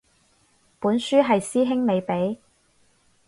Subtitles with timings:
[0.79, 2.37] 本書係師兄你畀